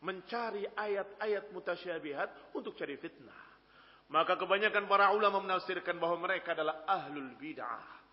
mencari 0.00 0.64
ayat-ayat 0.72 1.52
mutasyabihat 1.52 2.56
untuk 2.56 2.72
cari 2.80 2.96
fitnah. 2.96 3.44
Maka 4.08 4.40
kebanyakan 4.40 4.88
para 4.88 5.12
ulama 5.12 5.40
menafsirkan 5.44 6.00
bahwa 6.00 6.24
mereka 6.24 6.56
adalah 6.56 6.84
ahlul 6.88 7.36
bid'ah. 7.36 8.03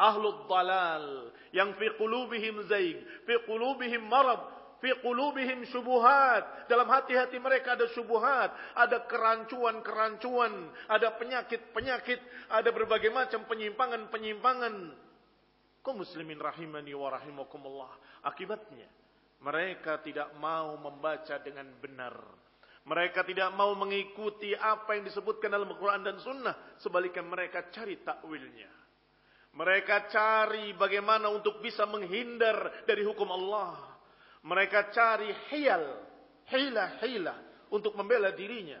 Ahlul 0.00 0.48
dalal. 0.48 1.28
Yang 1.52 1.76
fi 1.76 1.86
qulubihim 2.00 2.64
zaig. 2.72 2.96
Fi 3.28 3.34
qulubihim 3.44 4.08
marad. 4.08 4.40
Fi 4.80 4.96
qulubihim 5.04 5.68
syubuhat. 5.68 6.64
Dalam 6.72 6.88
hati-hati 6.88 7.36
mereka 7.36 7.76
ada 7.76 7.84
syubuhat. 7.92 8.56
Ada 8.80 9.04
kerancuan-kerancuan. 9.04 10.72
Ada 10.88 11.20
penyakit-penyakit. 11.20 12.48
Ada 12.48 12.72
berbagai 12.72 13.12
macam 13.12 13.44
penyimpangan-penyimpangan. 13.44 14.74
Kau 15.84 15.92
muslimin 15.92 16.40
rahimani 16.40 16.96
wa 16.96 17.12
rahimakumullah. 17.12 17.92
Akibatnya 18.24 18.88
mereka 19.40 20.00
tidak 20.04 20.36
mau 20.36 20.76
membaca 20.76 21.36
dengan 21.40 21.68
benar. 21.80 22.12
Mereka 22.84 23.24
tidak 23.28 23.52
mau 23.56 23.72
mengikuti 23.76 24.56
apa 24.56 24.96
yang 24.96 25.04
disebutkan 25.04 25.52
dalam 25.52 25.68
Al-Quran 25.68 26.00
dan 26.04 26.16
Sunnah. 26.20 26.76
Sebaliknya 26.80 27.24
mereka 27.24 27.68
cari 27.68 28.00
takwilnya. 28.00 28.79
Mereka 29.50 30.10
cari 30.10 30.72
bagaimana 30.78 31.26
untuk 31.30 31.58
bisa 31.58 31.84
menghindar 31.84 32.86
dari 32.86 33.02
hukum 33.02 33.26
Allah. 33.28 33.76
Mereka 34.46 34.94
cari 34.94 35.28
hiyal, 35.50 35.84
hila-hila 36.48 37.34
untuk 37.74 37.92
membela 37.98 38.30
dirinya. 38.32 38.78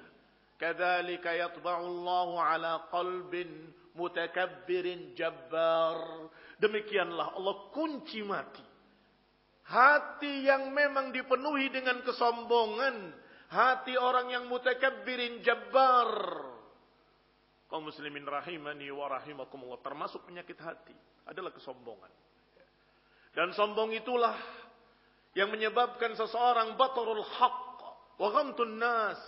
Kadzalika 0.56 1.34
yatba'ullahu 1.34 2.38
ala 2.38 2.86
qalbin 2.92 3.72
mutakabbirin 3.96 5.16
jabbar. 5.18 6.30
Demikianlah 6.60 7.40
Allah 7.40 7.56
kunci 7.72 8.20
mati 8.20 8.70
Hati 9.70 10.50
yang 10.50 10.74
memang 10.74 11.14
dipenuhi 11.14 11.70
dengan 11.70 12.02
kesombongan. 12.02 13.14
Hati 13.54 13.94
orang 13.94 14.34
yang 14.34 14.44
mutakabbirin 14.50 15.46
jabbar. 15.46 16.10
Kaum 17.70 17.86
muslimin 17.86 18.26
rahimani 18.26 18.90
wa 18.90 19.06
rahimakumullah 19.06 19.78
termasuk 19.78 20.26
penyakit 20.26 20.58
hati 20.58 20.94
adalah 21.30 21.54
kesombongan. 21.54 22.10
Dan 23.30 23.54
sombong 23.54 23.94
itulah 23.94 24.34
yang 25.38 25.54
menyebabkan 25.54 26.18
seseorang 26.18 26.74
batarul 26.74 27.22
haq 27.22 27.58
wa 28.18 28.28
ghamtun 28.34 28.74
nas. 28.74 29.22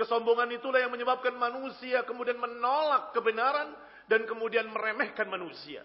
Kesombongan 0.00 0.48
itulah 0.56 0.80
yang 0.80 0.88
menyebabkan 0.94 1.36
manusia 1.36 2.08
kemudian 2.08 2.40
menolak 2.40 3.12
kebenaran 3.12 3.76
dan 4.08 4.24
kemudian 4.24 4.64
meremehkan 4.72 5.28
manusia. 5.28 5.84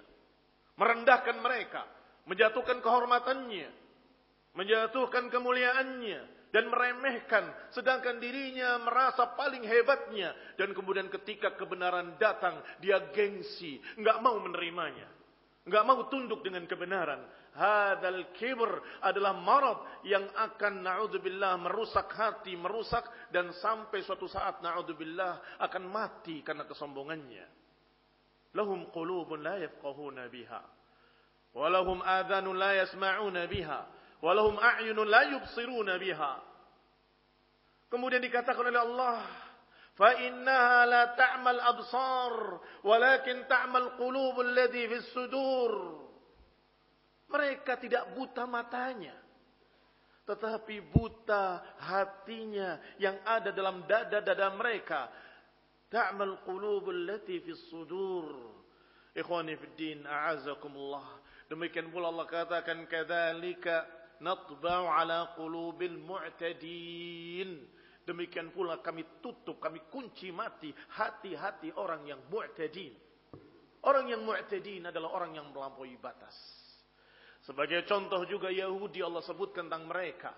Merendahkan 0.79 1.35
mereka, 1.43 1.83
menjatuhkan 2.23 2.79
kehormatannya, 2.79 3.69
menjatuhkan 4.55 5.27
kemuliaannya, 5.27 6.21
dan 6.53 6.69
meremehkan 6.69 7.49
sedangkan 7.73 8.21
dirinya 8.21 8.77
merasa 8.85 9.33
paling 9.33 9.65
hebatnya. 9.65 10.37
Dan 10.53 10.77
kemudian 10.77 11.09
ketika 11.09 11.57
kebenaran 11.57 12.13
datang 12.21 12.61
dia 12.77 13.01
gengsi 13.09 13.81
nggak 13.97 14.21
mau 14.21 14.37
menerimanya. 14.37 15.09
Nggak 15.65 15.83
mau 15.89 16.05
tunduk 16.13 16.45
dengan 16.45 16.69
kebenaran. 16.69 17.25
Hadal 17.57 18.33
kibr 18.37 18.69
adalah 19.01 19.33
marad 19.33 20.05
yang 20.05 20.25
akan 20.37 20.85
naudzubillah 20.85 21.57
merusak 21.57 22.09
hati 22.13 22.53
merusak 22.53 23.05
dan 23.33 23.49
sampai 23.57 24.05
suatu 24.05 24.29
saat 24.29 24.61
naudzubillah 24.61 25.57
akan 25.57 25.83
mati 25.89 26.45
karena 26.45 26.69
kesombongannya. 26.69 27.45
Lahum 28.53 28.93
qulubun 28.93 29.41
la 29.41 29.57
yafqahuna 29.57 30.29
biha. 30.29 30.61
Walahum 31.53 32.01
adhanun 32.05 32.57
la 32.57 32.77
yasma'una 32.77 33.45
biha 33.49 34.02
Walahum 34.23 34.55
a'yunun 34.55 35.03
la 35.03 35.27
yubsiruna 35.35 35.99
biha. 35.99 36.33
Kemudian 37.91 38.23
dikatakan 38.23 38.63
oleh 38.63 38.79
Allah, 38.79 39.19
fa 39.99 40.15
innaha 40.15 40.79
la 40.87 41.03
ta'mal 41.11 41.59
absar, 41.59 42.33
walakin 42.87 43.43
ta'mal 43.51 43.99
qulubul 43.99 44.47
ladzi 44.55 44.87
fis 44.87 45.11
sudur. 45.11 45.99
Mereka 47.27 47.83
tidak 47.83 48.15
buta 48.15 48.47
matanya, 48.47 49.13
tetapi 50.23 50.79
buta 50.87 51.75
hatinya 51.83 52.79
yang 53.03 53.19
ada 53.27 53.51
dalam 53.51 53.83
dada-dada 53.83 54.55
mereka. 54.55 55.11
Ta'mal 55.91 56.41
qulubul 56.47 57.05
lati 57.05 57.43
fis 57.43 57.59
sudur. 57.69 58.55
Ikhwani 59.13 59.53
fid 59.59 59.75
din, 59.77 59.99
a'azakumullah. 60.07 61.21
Demikian 61.51 61.93
pula 61.93 62.09
Allah 62.09 62.25
katakan 62.25 62.89
kadzalika 62.89 64.02
natba'u 64.23 64.87
ala 64.87 65.35
qulubil 65.35 65.99
mu'tadin. 65.99 67.67
Demikian 68.03 68.51
pula 68.51 68.79
kami 68.79 69.19
tutup, 69.23 69.59
kami 69.59 69.83
kunci 69.91 70.31
mati 70.31 70.71
hati-hati 70.95 71.75
orang 71.75 72.07
yang 72.07 72.19
mu'tadin. 72.31 72.95
Orang 73.83 74.07
yang 74.07 74.23
mu'tadin 74.23 74.87
adalah 74.87 75.11
orang 75.11 75.35
yang 75.35 75.51
melampaui 75.51 75.99
batas. 75.99 76.35
Sebagai 77.43 77.83
contoh 77.83 78.23
juga 78.23 78.47
Yahudi 78.47 79.03
Allah 79.03 79.19
sebutkan 79.19 79.67
tentang 79.67 79.91
mereka. 79.91 80.31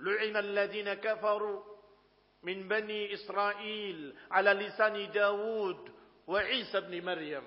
Lu'ina 0.00 0.40
alladhina 0.40 0.96
kafaru 0.96 1.60
min 2.48 2.64
bani 2.64 3.12
Israel 3.12 4.16
ala 4.32 4.56
lisani 4.56 5.12
Dawud 5.12 5.80
wa 6.24 6.40
Isa 6.48 6.80
bin 6.88 7.04
Maryam. 7.04 7.44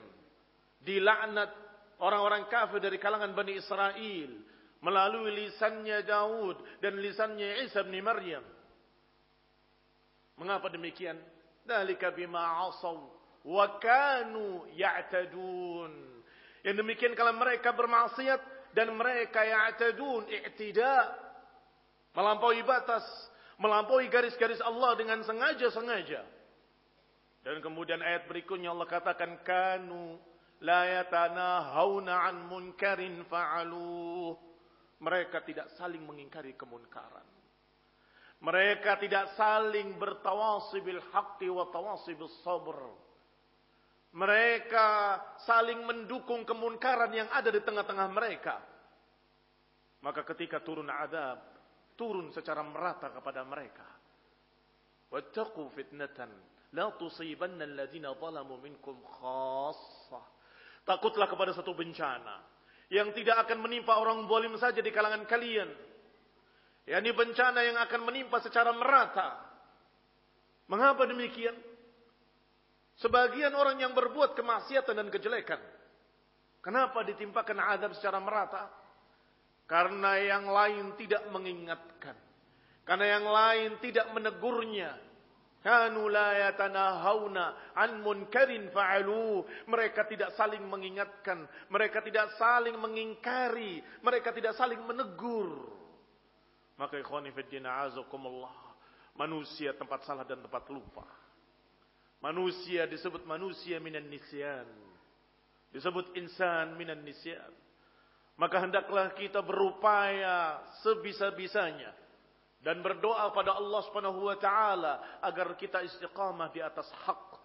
Dilaknat 0.86 1.50
orang-orang 1.98 2.46
kafir 2.46 2.78
dari 2.78 3.02
kalangan 3.02 3.34
Bani 3.34 3.58
Israel 3.58 4.44
melalui 4.86 5.34
lisannya 5.34 6.06
Daud 6.06 6.62
dan 6.78 7.02
lisannya 7.02 7.65
Isa 7.65 7.82
bin 7.82 8.06
Maryam. 8.06 8.45
Mengapa 10.38 10.69
demikian? 10.69 11.17
Dalika 11.65 12.13
bima 12.13 12.69
asaw 12.69 13.02
wa 13.50 13.65
kanu 13.82 14.69
ya'tadun. 14.78 15.89
Yang 16.62 16.76
demikian 16.86 17.17
kalau 17.17 17.34
mereka 17.34 17.74
bermaksiat 17.74 18.38
dan 18.78 18.93
mereka 18.93 19.41
ya'tadun, 19.41 20.30
i'tida, 20.30 21.17
melampaui 22.13 22.62
batas, 22.62 23.02
melampaui 23.58 24.06
garis-garis 24.13 24.62
Allah 24.62 24.93
dengan 24.93 25.26
sengaja-sengaja. 25.26 26.21
Dan 27.41 27.58
kemudian 27.62 28.02
ayat 28.06 28.30
berikutnya 28.30 28.69
Allah 28.69 28.89
katakan 28.89 29.41
kanu 29.41 30.21
la 30.62 31.02
yatanahawna 31.02 32.13
an 32.30 32.36
munkarin 32.50 33.26
fa'aluh 33.26 34.55
mereka 35.01 35.43
tidak 35.43 35.71
saling 35.75 36.03
mengingkari 36.03 36.55
kemunkaran. 36.55 37.27
Mereka 38.43 38.99
tidak 38.99 39.36
saling 39.36 39.95
bertawasi 39.95 40.79
bil 40.84 41.01
haqqi 41.12 41.47
wa 41.51 41.67
tawasi 41.71 42.13
bil 42.15 42.31
sabr. 42.43 42.79
Mereka 44.15 44.88
saling 45.43 45.84
mendukung 45.84 46.47
kemunkaran 46.47 47.12
yang 47.12 47.27
ada 47.36 47.51
di 47.51 47.60
tengah-tengah 47.60 48.08
mereka. 48.12 48.63
Maka 49.99 50.23
ketika 50.23 50.63
turun 50.63 50.88
adab, 50.88 51.41
turun 51.99 52.31
secara 52.31 52.63
merata 52.63 53.12
kepada 53.12 53.43
mereka. 53.43 53.88
Wattaqu 55.12 55.67
fitnatan 55.75 56.31
la 56.71 56.95
tusibanna 56.95 57.67
alladhina 57.67 58.15
zalamu 58.15 58.55
minkum 58.63 59.03
khassah. 59.03 60.23
Takutlah 60.86 61.27
kepada 61.27 61.51
satu 61.51 61.73
bencana 61.75 62.55
yang 62.93 63.10
tidak 63.17 63.48
akan 63.48 63.65
menimpa 63.65 63.98
orang 63.98 64.30
zalim 64.30 64.54
saja 64.62 64.80
di 64.82 64.91
kalangan 64.93 65.26
kalian. 65.26 65.69
ini 66.86 67.12
bencana 67.17 67.65
yang 67.65 67.78
akan 67.82 68.02
menimpa 68.06 68.38
secara 68.45 68.69
merata. 68.74 69.41
Mengapa 70.69 71.10
demikian? 71.10 71.54
Sebagian 72.95 73.52
orang 73.58 73.82
yang 73.82 73.91
berbuat 73.91 74.38
kemaksiatan 74.38 74.95
dan 74.95 75.10
kejelekan. 75.12 75.60
Kenapa 76.62 77.06
ditimpakan 77.06 77.60
adab 77.62 77.91
secara 77.93 78.17
merata? 78.17 78.69
Karena 79.65 80.17
yang 80.21 80.45
lain 80.45 80.93
tidak 80.98 81.26
mengingatkan. 81.34 82.17
Karena 82.86 83.06
yang 83.17 83.26
lain 83.26 83.71
tidak 83.82 84.08
menegurnya. 84.13 84.93
Kanu 85.65 86.13
la 86.13 86.45
yatanahawna 86.45 87.73
an 87.73 88.06
munkarin 88.06 88.69
fa'alu. 88.69 89.41
Mereka 89.65 90.06
tidak 90.06 90.38
saling 90.38 90.62
mengingatkan. 90.62 91.41
Mereka 91.73 92.06
tidak 92.06 92.38
saling 92.38 92.78
mengingkari. 92.78 93.82
Mereka 94.06 94.30
tidak 94.30 94.54
saling 94.54 94.78
menegur. 94.86 95.65
Maka 96.78 97.01
ikhwani 97.01 97.34
fiddina 97.34 97.82
azakumullah. 97.82 98.54
Manusia 99.17 99.73
tempat 99.73 100.06
salah 100.06 100.21
dan 100.21 100.45
tempat 100.45 100.69
lupa. 100.69 101.01
Manusia 102.21 102.86
disebut 102.86 103.25
manusia 103.25 103.82
minan 103.82 104.06
nisyan. 104.06 104.69
Disebut 105.73 106.13
insan 106.13 106.78
minan 106.78 107.01
nisyan. 107.01 107.49
Maka 108.38 108.62
hendaklah 108.62 109.17
kita 109.17 109.41
berupaya 109.41 110.62
sebisa-bisanya 110.86 112.05
dan 112.65 112.82
berdoa 112.82 113.30
pada 113.30 113.54
Allah 113.54 113.82
Subhanahu 113.86 114.25
wa 114.25 114.34
taala 114.41 115.21
agar 115.21 115.54
kita 115.54 115.86
istiqamah 115.86 116.49
di 116.49 116.65
atas 116.65 116.89
hak, 117.06 117.38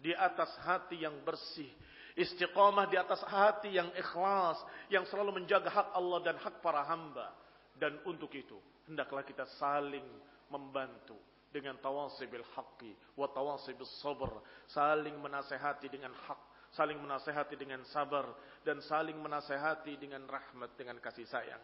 di 0.00 0.16
atas 0.16 0.48
hati 0.64 1.04
yang 1.04 1.20
bersih, 1.20 1.68
istiqamah 2.16 2.88
di 2.88 2.96
atas 2.96 3.20
hati 3.28 3.76
yang 3.76 3.92
ikhlas, 3.92 4.56
yang 4.88 5.04
selalu 5.12 5.44
menjaga 5.44 5.68
hak 5.68 5.92
Allah 5.92 6.18
dan 6.24 6.40
hak 6.40 6.64
para 6.64 6.80
hamba. 6.88 7.36
Dan 7.76 8.00
untuk 8.08 8.32
itu, 8.32 8.56
hendaklah 8.88 9.20
kita 9.20 9.44
saling 9.60 10.08
membantu 10.48 11.20
dengan 11.52 11.76
tawasibil 11.84 12.48
haqqi 12.56 12.96
wa 13.20 13.28
tawasibil 13.28 13.90
sabr, 14.00 14.32
saling 14.72 15.12
menasehati 15.20 15.92
dengan 15.92 16.16
hak, 16.24 16.40
saling 16.72 16.96
menasehati 17.04 17.60
dengan 17.60 17.84
sabar 17.92 18.32
dan 18.64 18.80
saling 18.80 19.20
menasehati 19.20 19.92
dengan 20.00 20.24
rahmat 20.24 20.72
dengan 20.80 20.96
kasih 21.04 21.28
sayang. 21.28 21.60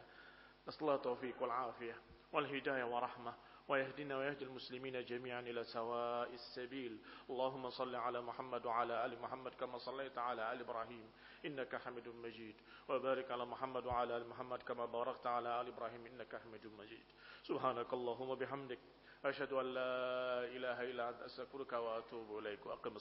Taufiq 0.68 1.40
wal 1.40 1.72
afiyah. 1.72 2.19
والهداية 2.32 2.84
ورحمة 2.84 3.34
ويهدنا 3.68 4.18
ويهدي 4.18 4.44
المسلمين 4.44 5.04
جميعا 5.04 5.40
إلى 5.40 5.64
سواء 5.64 6.34
السبيل. 6.34 6.98
اللهم 7.30 7.70
صل 7.70 7.94
على 7.94 8.20
محمد 8.20 8.66
وعلى 8.66 9.06
آل 9.06 9.20
محمد 9.20 9.54
كما 9.54 9.78
صليت 9.78 10.18
على 10.18 10.52
آل 10.52 10.60
إبراهيم 10.60 11.10
إنك 11.44 11.76
حميد 11.76 12.08
مجيد. 12.08 12.56
وبارك 12.88 13.30
على 13.30 13.46
محمد 13.46 13.86
وعلى 13.86 14.16
آل 14.16 14.28
محمد 14.28 14.62
كما 14.62 14.86
باركت 14.86 15.26
على 15.26 15.60
آل 15.60 15.66
إبراهيم 15.66 16.06
إنك 16.06 16.36
حميد 16.36 16.66
مجيد. 16.66 17.04
سبحانك 17.42 17.92
اللهم 17.92 18.34
بحمدك 18.34 18.78
أشهد 19.24 19.52
أن 19.52 19.66
لا 19.74 20.44
إله 20.56 20.82
إلا 20.90 21.08
أنت 21.08 21.22
أستغفرك 21.22 21.72
وأتوب 21.72 22.38
إليك 22.38 22.66
وأقم 22.66 22.98